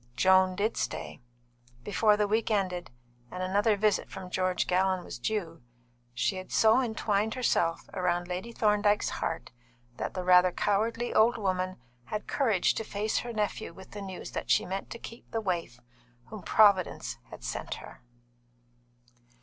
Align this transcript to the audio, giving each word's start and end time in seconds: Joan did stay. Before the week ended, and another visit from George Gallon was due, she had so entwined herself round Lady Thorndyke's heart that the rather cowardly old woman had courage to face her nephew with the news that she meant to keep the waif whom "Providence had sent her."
Joan 0.15 0.55
did 0.55 0.77
stay. 0.77 1.21
Before 1.83 2.17
the 2.17 2.27
week 2.27 2.49
ended, 2.49 2.89
and 3.29 3.43
another 3.43 3.77
visit 3.77 4.09
from 4.09 4.31
George 4.31 4.65
Gallon 4.65 5.03
was 5.03 5.19
due, 5.19 5.61
she 6.15 6.37
had 6.37 6.51
so 6.51 6.81
entwined 6.81 7.35
herself 7.35 7.87
round 7.93 8.27
Lady 8.27 8.51
Thorndyke's 8.51 9.09
heart 9.21 9.51
that 9.97 10.15
the 10.15 10.23
rather 10.23 10.51
cowardly 10.51 11.13
old 11.13 11.37
woman 11.37 11.77
had 12.05 12.25
courage 12.25 12.73
to 12.73 12.83
face 12.83 13.19
her 13.19 13.31
nephew 13.31 13.73
with 13.75 13.91
the 13.91 14.01
news 14.01 14.31
that 14.31 14.49
she 14.49 14.65
meant 14.65 14.89
to 14.89 14.97
keep 14.97 15.29
the 15.29 15.39
waif 15.39 15.79
whom 16.29 16.41
"Providence 16.41 17.19
had 17.29 17.43
sent 17.43 17.75
her." 17.75 18.01